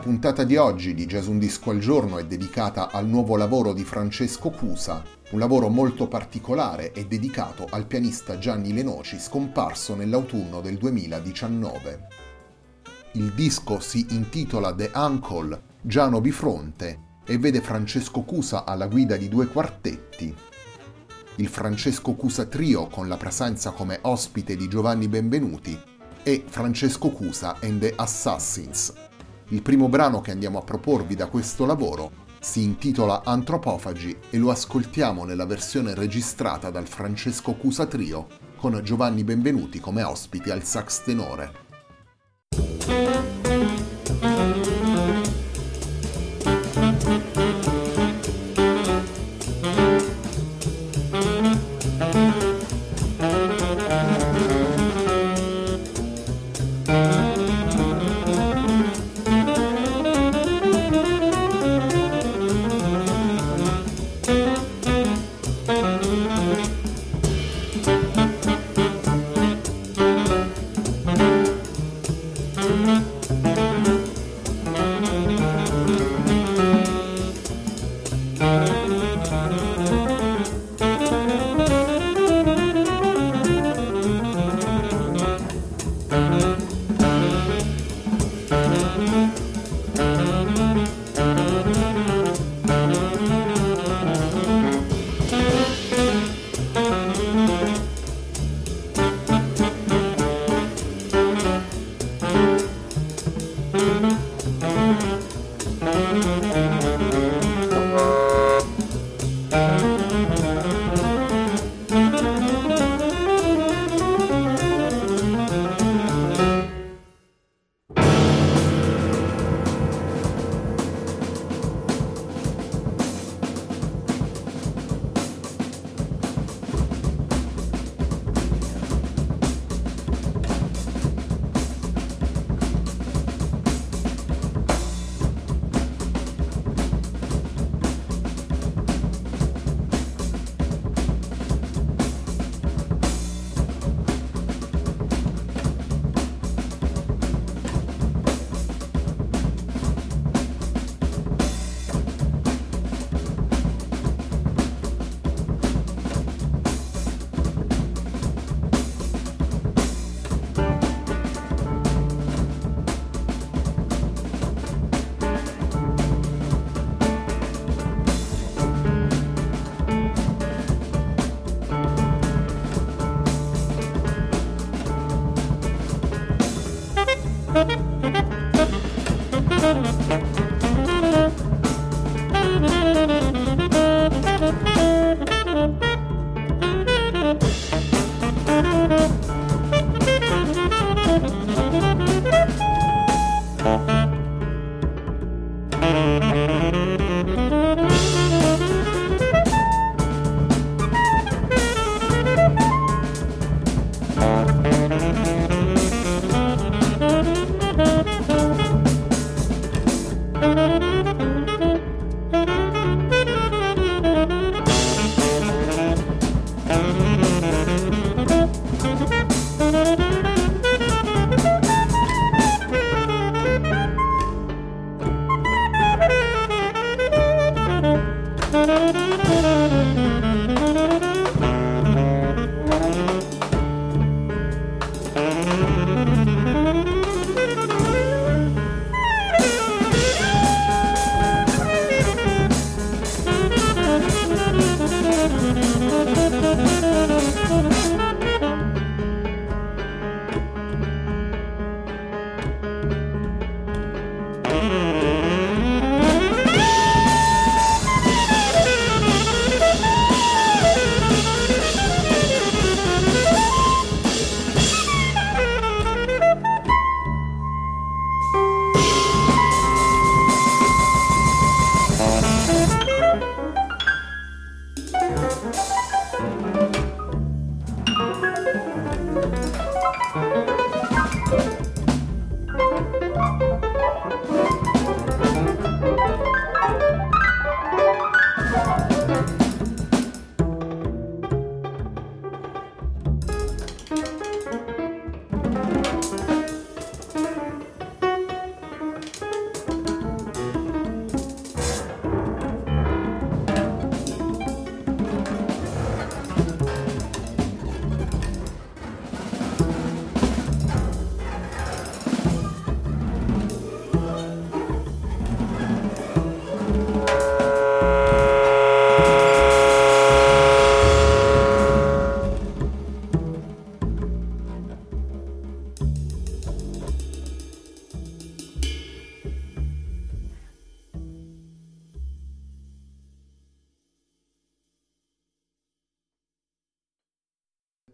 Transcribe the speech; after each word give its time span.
Puntata 0.00 0.44
di 0.44 0.56
oggi 0.56 0.94
di 0.94 1.04
Jazz 1.04 1.26
Un 1.26 1.38
Disco 1.38 1.70
al 1.70 1.78
Giorno 1.78 2.16
è 2.16 2.24
dedicata 2.24 2.90
al 2.90 3.06
nuovo 3.06 3.36
lavoro 3.36 3.74
di 3.74 3.84
Francesco 3.84 4.48
Cusa, 4.48 5.04
un 5.30 5.38
lavoro 5.38 5.68
molto 5.68 6.08
particolare 6.08 6.92
e 6.92 7.06
dedicato 7.06 7.66
al 7.68 7.86
pianista 7.86 8.38
Gianni 8.38 8.72
Lenoci 8.72 9.20
scomparso 9.20 9.94
nell'autunno 9.94 10.62
del 10.62 10.78
2019. 10.78 12.08
Il 13.12 13.32
disco 13.34 13.78
si 13.78 14.06
intitola 14.10 14.74
The 14.74 14.90
Uncle 14.94 15.62
Giano 15.82 16.22
Bifronte 16.22 17.18
e 17.26 17.36
vede 17.36 17.60
Francesco 17.60 18.22
Cusa 18.22 18.64
alla 18.64 18.86
guida 18.86 19.18
di 19.18 19.28
due 19.28 19.48
quartetti. 19.48 20.34
Il 21.36 21.48
Francesco 21.48 22.14
Cusa 22.14 22.46
Trio 22.46 22.86
con 22.86 23.06
la 23.06 23.18
presenza 23.18 23.72
come 23.72 23.98
ospite 24.00 24.56
di 24.56 24.66
Giovanni 24.66 25.08
Benvenuti 25.08 25.78
e 26.22 26.44
Francesco 26.46 27.10
Cusa 27.10 27.56
and 27.60 27.80
the 27.80 27.92
Assassins 27.94 29.08
il 29.50 29.62
primo 29.62 29.88
brano 29.88 30.20
che 30.20 30.30
andiamo 30.30 30.58
a 30.58 30.62
proporvi 30.62 31.14
da 31.14 31.26
questo 31.26 31.66
lavoro 31.66 32.28
si 32.40 32.62
intitola 32.62 33.22
Antropofagi 33.24 34.16
e 34.30 34.38
lo 34.38 34.50
ascoltiamo 34.50 35.24
nella 35.24 35.44
versione 35.44 35.94
registrata 35.94 36.70
dal 36.70 36.86
Francesco 36.86 37.54
Cusa 37.54 37.86
Trio 37.86 38.26
con 38.56 38.80
Giovanni 38.82 39.24
Benvenuti 39.24 39.80
come 39.80 40.02
ospiti 40.02 40.50
al 40.50 40.62
sax 40.62 41.02
tenore. 41.04 41.69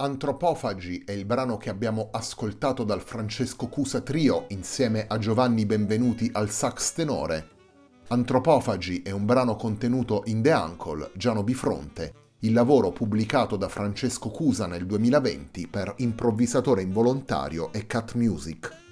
Antropofagi 0.06 1.03
è 1.05 1.11
il 1.11 1.25
brano 1.25 1.56
che 1.56 1.69
abbiamo 1.69 2.11
ascoltato 2.12 2.85
dal 2.85 3.00
Francesco 3.00 3.67
Cusa 3.67 4.03
Trio 4.03 4.44
insieme 4.50 5.05
a 5.08 5.19
Giovanni 5.19 5.67
Benvenuti 5.67 6.31
al 6.32 6.49
sax 6.49 6.93
tenore. 6.93 7.49
Antropofagi 8.06 9.03
è 9.03 9.11
un 9.11 9.25
brano 9.25 9.56
contenuto 9.56 10.23
in 10.26 10.43
The 10.43 10.53
Uncle, 10.53 11.11
Giano 11.17 11.43
Bifronte, 11.43 12.14
il 12.41 12.53
lavoro 12.53 12.93
pubblicato 12.93 13.56
da 13.56 13.69
Francesco 13.69 14.31
Cusa 14.31 14.69
nel 14.69 14.87
2020 14.87 15.67
per 15.67 15.93
Improvvisatore 15.97 16.82
Involontario 16.82 17.73
e 17.73 17.87
Cat 17.87 18.14
Music. 18.14 18.86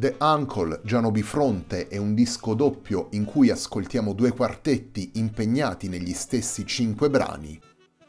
The 0.00 0.16
Uncle 0.20 0.80
Giano 0.82 1.10
Bifronte 1.10 1.88
è 1.88 1.98
un 1.98 2.14
disco 2.14 2.54
doppio 2.54 3.08
in 3.10 3.26
cui 3.26 3.50
ascoltiamo 3.50 4.14
due 4.14 4.30
quartetti 4.30 5.10
impegnati 5.16 5.90
negli 5.90 6.14
stessi 6.14 6.64
cinque 6.64 7.10
brani. 7.10 7.60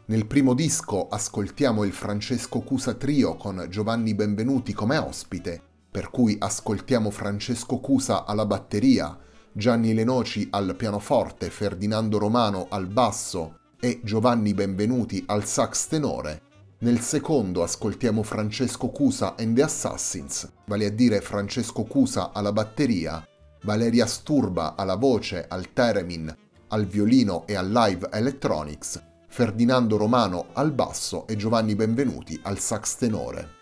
Nel 0.06 0.26
primo 0.26 0.54
disco 0.54 1.10
ascoltiamo 1.10 1.84
il 1.84 1.92
Francesco 1.92 2.62
Cusa 2.62 2.94
Trio 2.94 3.36
con 3.36 3.68
Giovanni 3.70 4.16
Benvenuti 4.16 4.72
come 4.72 4.98
ospite, 5.00 5.62
per 5.92 6.10
cui 6.12 6.38
ascoltiamo 6.40 7.10
Francesco 7.10 7.80
Cusa 7.80 8.24
alla 8.24 8.46
batteria, 8.46 9.20
Gianni 9.52 9.94
Lenoci 9.94 10.48
al 10.50 10.78
pianoforte, 10.78 11.50
Ferdinando 11.50 12.18
Romano 12.20 12.68
al 12.70 12.88
basso 12.88 13.58
e 13.78 14.00
Giovanni 14.02 14.54
Benvenuti 14.54 15.26
al 15.28 15.44
sax 15.44 15.88
tenore 15.88 16.44
nel 16.82 17.00
secondo 17.00 17.62
ascoltiamo 17.62 18.24
Francesco 18.24 18.90
Cusa 18.90 19.36
and 19.38 19.56
the 19.56 19.62
Assassins, 19.62 20.52
vale 20.66 20.86
a 20.86 20.90
dire 20.90 21.22
Francesco 21.22 21.84
Cusa 21.84 22.32
alla 22.34 22.52
batteria, 22.52 23.24
Valeria 23.64 24.08
Sturba 24.08 24.76
alla 24.76 24.96
voce, 24.96 25.46
al 25.48 25.74
theremin, 25.74 26.36
al 26.70 26.86
violino 26.86 27.46
e 27.46 27.56
al 27.56 27.72
live 27.72 28.10
electronics, 28.12 29.00
Ferdinando 29.28 29.98
Romano 29.98 30.48
al 30.54 30.72
basso 30.72 31.28
e 31.28 31.36
Giovanni 31.36 31.76
Benvenuti 31.76 32.40
al 32.44 32.58
sax 32.58 32.96
tenore. 32.96 33.61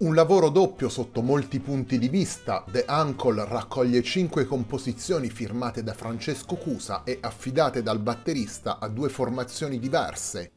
Un 0.00 0.14
lavoro 0.14 0.48
doppio 0.48 0.88
sotto 0.88 1.20
molti 1.20 1.60
punti 1.60 1.98
di 1.98 2.08
vista, 2.08 2.64
The 2.70 2.86
Uncle 2.88 3.44
raccoglie 3.44 4.02
cinque 4.02 4.46
composizioni 4.46 5.28
firmate 5.28 5.82
da 5.82 5.92
Francesco 5.92 6.56
Cusa 6.56 7.04
e 7.04 7.18
affidate 7.20 7.82
dal 7.82 7.98
batterista 7.98 8.78
a 8.78 8.88
due 8.88 9.10
formazioni 9.10 9.78
diverse. 9.78 10.52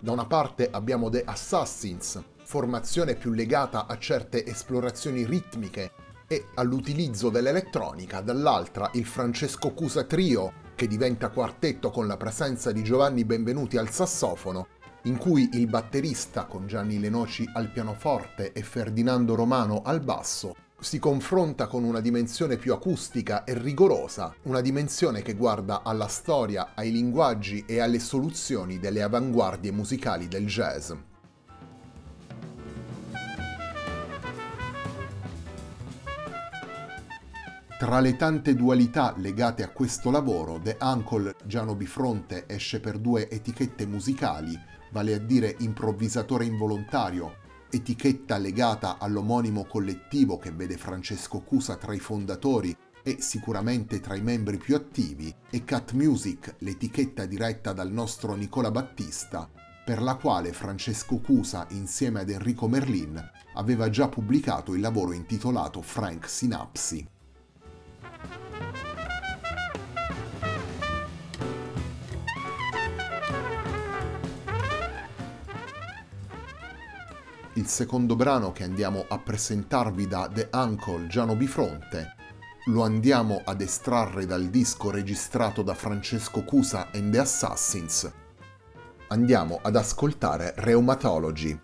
Da 0.00 0.12
una 0.12 0.24
parte 0.24 0.70
abbiamo 0.70 1.10
The 1.10 1.24
Assassins, 1.26 2.22
formazione 2.42 3.16
più 3.16 3.32
legata 3.32 3.84
a 3.84 3.98
certe 3.98 4.46
esplorazioni 4.46 5.26
ritmiche 5.26 5.92
e 6.26 6.46
all'utilizzo 6.54 7.28
dell'elettronica, 7.28 8.22
dall'altra 8.22 8.88
il 8.94 9.04
Francesco 9.04 9.74
Cusa 9.74 10.04
Trio, 10.04 10.64
che 10.74 10.86
diventa 10.86 11.28
quartetto 11.28 11.90
con 11.90 12.06
la 12.06 12.16
presenza 12.16 12.72
di 12.72 12.82
Giovanni 12.82 13.26
Benvenuti 13.26 13.76
al 13.76 13.90
sassofono 13.90 14.68
in 15.06 15.18
cui 15.18 15.48
il 15.52 15.66
batterista 15.68 16.46
con 16.46 16.66
Gianni 16.66 16.98
Lenoci 16.98 17.48
al 17.54 17.70
pianoforte 17.70 18.52
e 18.52 18.62
Ferdinando 18.62 19.34
Romano 19.34 19.82
al 19.82 20.00
basso 20.00 20.54
si 20.78 20.98
confronta 20.98 21.68
con 21.68 21.84
una 21.84 22.00
dimensione 22.00 22.56
più 22.56 22.72
acustica 22.72 23.44
e 23.44 23.54
rigorosa, 23.54 24.34
una 24.42 24.60
dimensione 24.60 25.22
che 25.22 25.34
guarda 25.34 25.82
alla 25.82 26.08
storia, 26.08 26.72
ai 26.74 26.90
linguaggi 26.92 27.64
e 27.66 27.80
alle 27.80 27.98
soluzioni 27.98 28.78
delle 28.78 29.02
avanguardie 29.02 29.72
musicali 29.72 30.28
del 30.28 30.46
jazz. 30.46 30.92
Tra 37.78 38.00
le 38.00 38.16
tante 38.16 38.54
dualità 38.54 39.14
legate 39.18 39.62
a 39.62 39.68
questo 39.68 40.10
lavoro, 40.10 40.58
The 40.62 40.78
Uncle 40.80 41.36
Giano 41.44 41.74
Bifronte 41.74 42.44
esce 42.48 42.80
per 42.80 42.98
due 42.98 43.30
etichette 43.30 43.86
musicali 43.86 44.58
vale 44.96 45.12
a 45.12 45.18
dire 45.18 45.54
improvvisatore 45.58 46.46
involontario, 46.46 47.36
etichetta 47.68 48.38
legata 48.38 48.96
all'omonimo 48.96 49.66
collettivo 49.66 50.38
che 50.38 50.52
vede 50.52 50.78
Francesco 50.78 51.40
Cusa 51.40 51.76
tra 51.76 51.92
i 51.92 51.98
fondatori 51.98 52.74
e 53.02 53.18
sicuramente 53.20 54.00
tra 54.00 54.14
i 54.14 54.22
membri 54.22 54.56
più 54.56 54.74
attivi, 54.74 55.34
e 55.50 55.64
Cat 55.64 55.92
Music, 55.92 56.54
l'etichetta 56.60 57.26
diretta 57.26 57.74
dal 57.74 57.92
nostro 57.92 58.32
Nicola 58.32 58.70
Battista, 58.70 59.46
per 59.84 60.00
la 60.00 60.14
quale 60.14 60.54
Francesco 60.54 61.18
Cusa 61.18 61.66
insieme 61.72 62.20
ad 62.20 62.30
Enrico 62.30 62.66
Merlin 62.66 63.22
aveva 63.56 63.90
già 63.90 64.08
pubblicato 64.08 64.72
il 64.72 64.80
lavoro 64.80 65.12
intitolato 65.12 65.82
Frank 65.82 66.26
Synapsi. 66.26 67.06
Il 77.66 77.72
secondo 77.72 78.14
brano 78.14 78.52
che 78.52 78.62
andiamo 78.62 79.04
a 79.08 79.18
presentarvi 79.18 80.06
da 80.06 80.30
The 80.32 80.50
Uncle 80.52 81.08
Giano 81.08 81.34
Bifronte 81.34 82.14
lo 82.66 82.84
andiamo 82.84 83.42
ad 83.44 83.60
estrarre 83.60 84.24
dal 84.24 84.44
disco 84.44 84.88
registrato 84.90 85.62
da 85.62 85.74
Francesco 85.74 86.44
Cusa 86.44 86.90
and 86.92 87.10
the 87.10 87.18
Assassins. 87.18 88.08
Andiamo 89.08 89.58
ad 89.62 89.74
ascoltare 89.74 90.54
Rheumatology. 90.56 91.58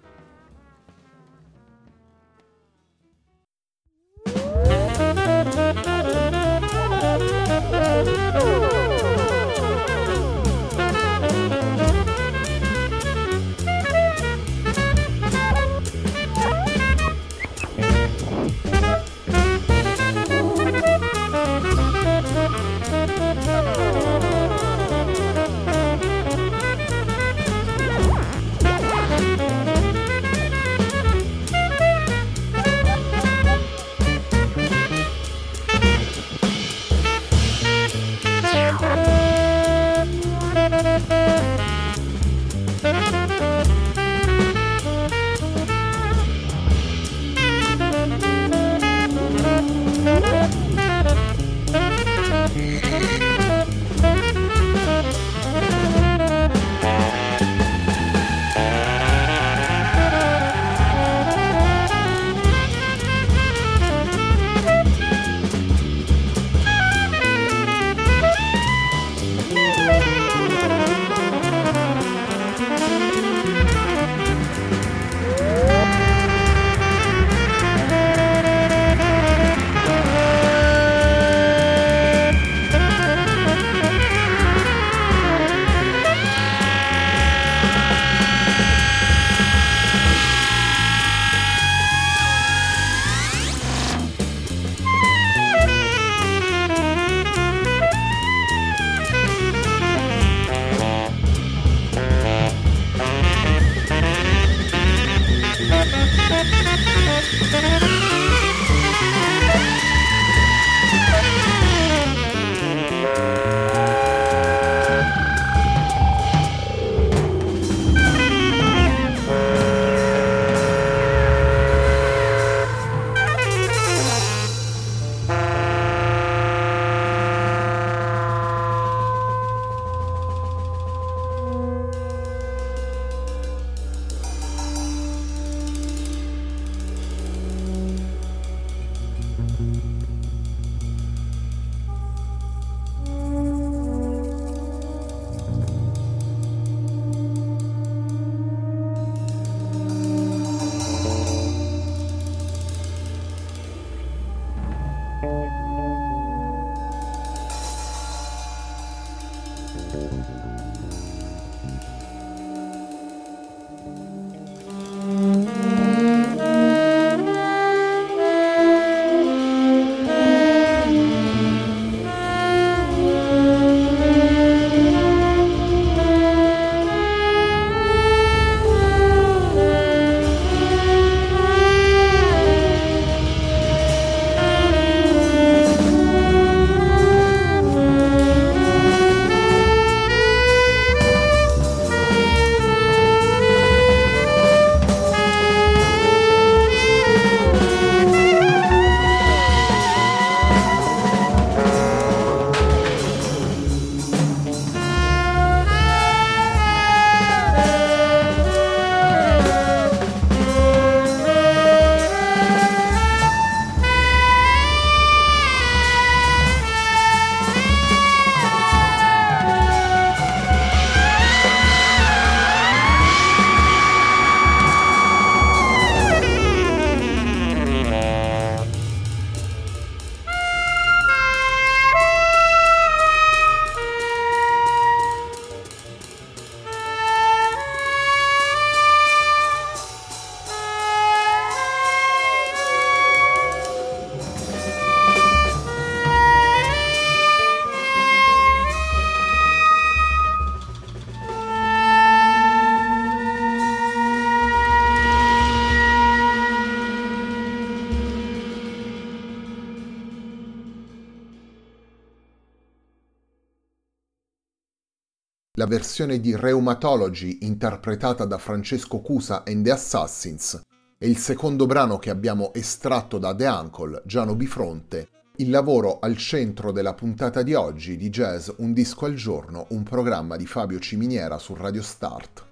Versione 265.73 266.21
di 266.21 266.37
Rheumatology 266.37 267.39
interpretata 267.47 268.27
da 268.27 268.37
Francesco 268.37 269.01
Cusa 269.01 269.43
and 269.47 269.65
the 269.65 269.71
Assassins 269.71 270.61
e 270.99 271.09
il 271.09 271.17
secondo 271.17 271.65
brano 271.65 271.97
che 271.97 272.11
abbiamo 272.11 272.53
estratto 272.53 273.17
da 273.17 273.35
The 273.35 273.47
Uncle, 273.47 274.03
Giano 274.05 274.35
Bifronte, 274.35 275.09
il 275.37 275.49
lavoro 275.49 275.99
al 275.99 276.19
centro 276.19 276.73
della 276.73 276.93
puntata 276.93 277.41
di 277.41 277.55
oggi 277.55 277.97
di 277.97 278.11
Jazz 278.11 278.51
Un 278.59 278.75
disco 278.75 279.07
al 279.07 279.15
giorno, 279.15 279.65
un 279.71 279.83
programma 279.83 280.37
di 280.37 280.45
Fabio 280.45 280.79
Ciminiera 280.79 281.39
su 281.39 281.55
Radio 281.55 281.81
Start. 281.81 282.52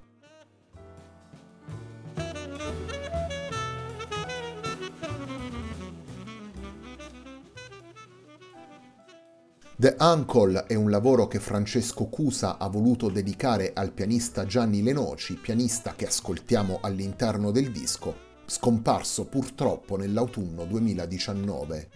The 9.80 9.96
Uncle 9.98 10.66
è 10.66 10.74
un 10.74 10.90
lavoro 10.90 11.26
che 11.26 11.40
Francesco 11.40 12.04
Cusa 12.04 12.58
ha 12.58 12.68
voluto 12.68 13.08
dedicare 13.08 13.72
al 13.72 13.92
pianista 13.92 14.44
Gianni 14.44 14.82
Lenoci, 14.82 15.36
pianista 15.36 15.94
che 15.96 16.06
ascoltiamo 16.06 16.80
all'interno 16.82 17.50
del 17.50 17.70
disco, 17.70 18.14
scomparso 18.44 19.24
purtroppo 19.24 19.96
nell'autunno 19.96 20.66
2019. 20.66 21.88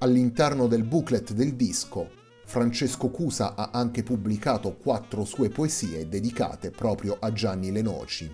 All'interno 0.00 0.66
del 0.66 0.84
booklet 0.84 1.32
del 1.32 1.54
disco, 1.54 2.10
Francesco 2.44 3.08
Cusa 3.08 3.54
ha 3.54 3.70
anche 3.72 4.02
pubblicato 4.02 4.76
quattro 4.76 5.24
sue 5.24 5.48
poesie 5.48 6.10
dedicate 6.10 6.70
proprio 6.70 7.16
a 7.18 7.32
Gianni 7.32 7.72
Lenoci. 7.72 8.30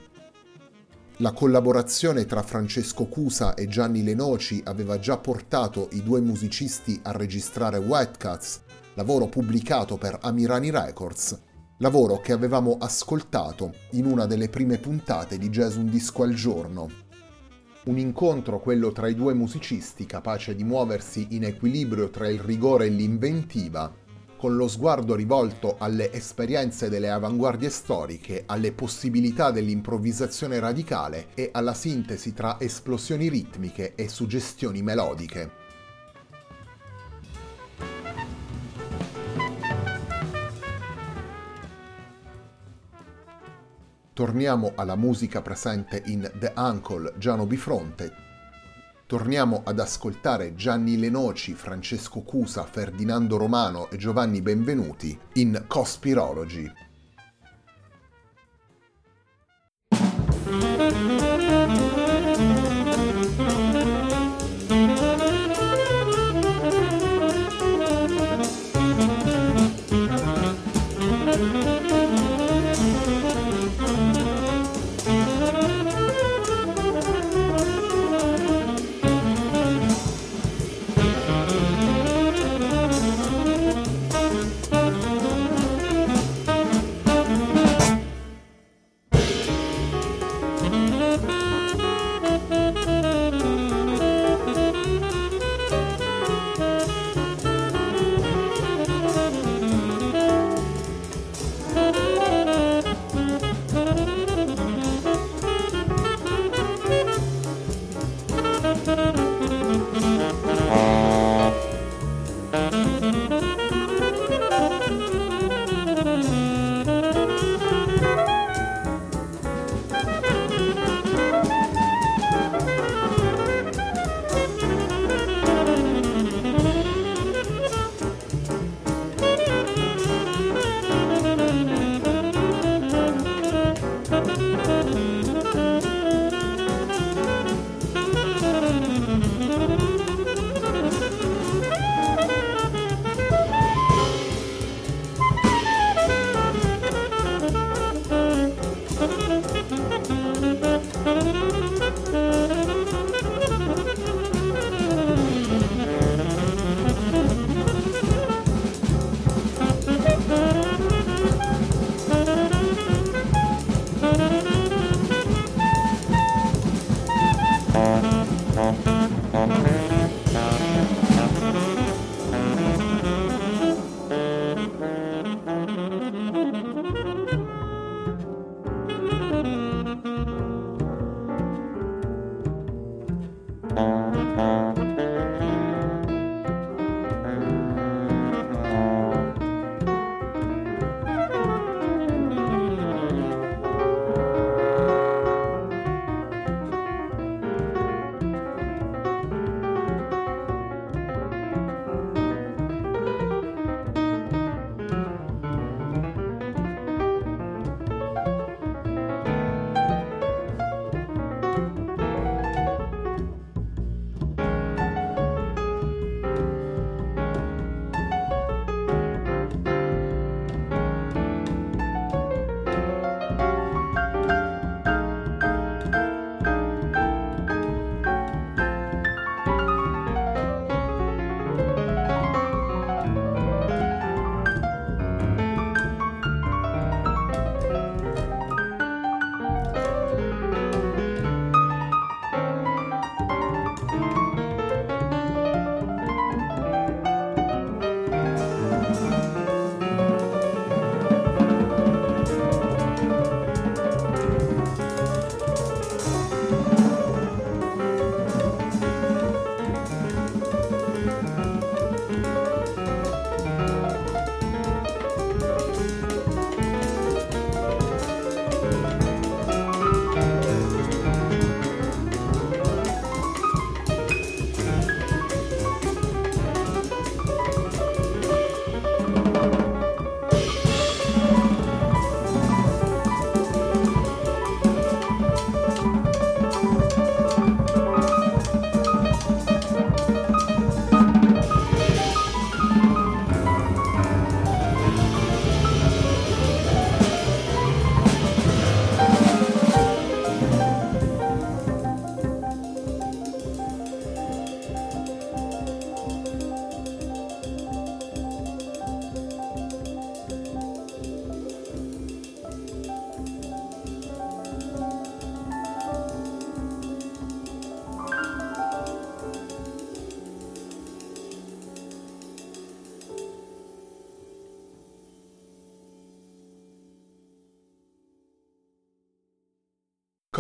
La 1.19 1.31
collaborazione 1.31 2.27
tra 2.27 2.43
Francesco 2.43 3.07
Cusa 3.07 3.55
e 3.55 3.69
Gianni 3.69 4.03
Lenoci 4.03 4.61
aveva 4.65 4.99
già 4.99 5.17
portato 5.17 5.91
i 5.93 6.03
due 6.03 6.21
musicisti 6.21 6.99
a 7.05 7.13
registrare 7.13 7.79
White 7.79 8.19
Cats 8.19 8.65
lavoro 8.97 9.27
pubblicato 9.27 9.99
per 9.99 10.19
Amirani 10.23 10.71
Records, 10.71 11.39
lavoro 11.79 12.19
che 12.21 12.33
avevamo 12.33 12.79
ascoltato 12.81 13.75
in 13.91 14.07
una 14.07 14.25
delle 14.25 14.49
prime 14.49 14.79
puntate 14.79 15.37
di 15.37 15.51
Jazz 15.51 15.77
Un 15.77 15.91
Disco 15.91 16.23
al 16.23 16.33
Giorno. 16.33 16.89
Un 17.85 17.99
incontro, 17.99 18.59
quello 18.59 18.93
tra 18.93 19.09
i 19.09 19.15
due 19.15 19.35
musicisti, 19.35 20.07
capace 20.07 20.55
di 20.55 20.65
muoversi 20.65 21.27
in 21.33 21.45
equilibrio 21.45 22.09
tra 22.09 22.27
il 22.27 22.41
rigore 22.41 22.87
e 22.87 22.89
l'inventiva, 22.89 23.95
con 24.39 24.57
lo 24.57 24.67
sguardo 24.67 25.15
rivolto 25.15 25.77
alle 25.79 26.11
esperienze 26.11 26.89
delle 26.89 27.11
avanguardie 27.11 27.69
storiche, 27.69 28.45
alle 28.47 28.73
possibilità 28.73 29.51
dell'improvvisazione 29.51 30.59
radicale 30.59 31.29
e 31.35 31.51
alla 31.53 31.75
sintesi 31.75 32.33
tra 32.33 32.59
esplosioni 32.59 33.29
ritmiche 33.29 33.95
e 33.95 34.09
suggestioni 34.09 34.81
melodiche. 34.81 35.65
Torniamo 44.17 44.73
alla 44.77 44.97
musica 44.97 45.43
presente 45.43 46.03
in 46.07 46.23
The 46.39 46.55
Uncle 46.57 47.13
Giano 47.19 47.45
Bifronte. 47.45 48.11
Torniamo 49.05 49.61
ad 49.63 49.79
ascoltare 49.79 50.55
Gianni 50.55 50.99
Lenoci, 50.99 51.53
Francesco 51.53 52.23
Cusa, 52.23 52.65
Ferdinando 52.65 53.37
Romano 53.37 53.91
e 53.91 53.99
Giovanni 53.99 54.41
Benvenuti 54.41 55.21
in 55.35 55.65
Cospirology. 55.67 56.86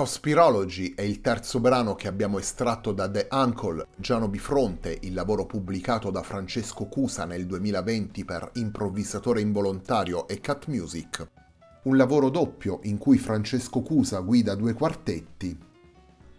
Cospirology 0.07 0.95
è 0.95 1.03
il 1.03 1.21
terzo 1.21 1.59
brano 1.59 1.97
che 1.97 2.07
abbiamo 2.07 2.39
estratto 2.39 2.93
da 2.93 3.11
The 3.11 3.27
Uncle, 3.33 3.89
Giano 3.97 4.29
Bifronte, 4.29 4.97
il 5.03 5.13
lavoro 5.13 5.47
pubblicato 5.47 6.13
da 6.13 6.23
Francesco 6.23 6.85
Cusa 6.85 7.25
nel 7.25 7.45
2020 7.45 8.25
per 8.25 8.51
Improvvisatore 8.53 9.41
Involontario 9.41 10.29
e 10.29 10.41
Cut 10.41 10.69
Music. 10.69 11.29
Un 11.83 11.97
lavoro 11.97 12.31
doppio 12.31 12.79
in 12.85 12.99
cui 12.99 13.19
Francesco 13.19 13.83
Cusa 13.83 14.21
guida 14.21 14.55
due 14.55 14.75
quartetti. 14.75 15.59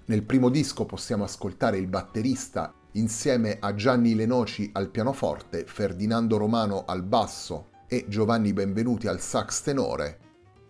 Nel 0.06 0.24
primo 0.24 0.48
disco 0.48 0.86
possiamo 0.86 1.26
ascoltare 1.26 1.78
il 1.78 1.88
batterista 1.88 2.74
insieme 2.94 3.58
a 3.60 3.76
Gianni 3.76 4.16
Lenoci 4.16 4.70
al 4.72 4.88
pianoforte, 4.88 5.66
Ferdinando 5.68 6.38
Romano 6.38 6.86
al 6.86 7.04
basso 7.04 7.72
e 7.90 8.06
Giovanni 8.08 8.54
Benvenuti 8.54 9.10
al 9.10 9.20
sax 9.20 9.62
tenore, 9.62 10.20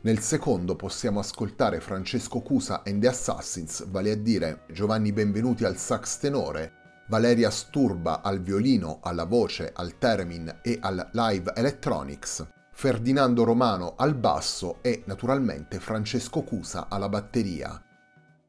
nel 0.01 0.19
secondo 0.19 0.75
possiamo 0.75 1.19
ascoltare 1.19 1.79
Francesco 1.79 2.41
Cusa 2.41 2.83
and 2.85 3.01
the 3.01 3.07
Assassins, 3.07 3.87
vale 3.89 4.11
a 4.11 4.15
dire 4.15 4.63
Giovanni 4.71 5.11
Benvenuti 5.11 5.65
al 5.65 5.77
sax 5.77 6.19
tenore, 6.19 7.03
Valeria 7.07 7.49
Sturba 7.49 8.21
al 8.21 8.41
violino, 8.41 8.99
alla 9.01 9.25
voce, 9.25 9.71
al 9.73 9.97
theremin 9.97 10.59
e 10.61 10.77
al 10.81 11.09
live 11.13 11.51
electronics, 11.55 12.45
Ferdinando 12.71 13.43
Romano 13.43 13.95
al 13.97 14.13
basso 14.13 14.77
e 14.81 15.03
naturalmente 15.07 15.79
Francesco 15.79 16.43
Cusa 16.43 16.87
alla 16.89 17.09
batteria. 17.09 17.81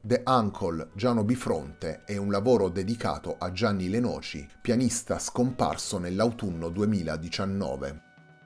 The 0.00 0.22
Uncle 0.26 0.90
Giano 0.94 1.24
Bifronte 1.24 2.02
è 2.04 2.16
un 2.16 2.30
lavoro 2.30 2.68
dedicato 2.68 3.36
a 3.38 3.50
Gianni 3.52 3.88
Lenoci, 3.88 4.46
pianista 4.60 5.18
scomparso 5.18 5.98
nell'autunno 5.98 6.68
2019. 6.68 8.07